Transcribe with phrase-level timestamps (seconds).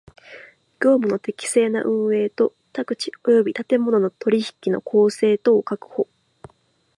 [0.83, 6.07] 業務の適正な運営と宅地及び建物の取引の公正とを確保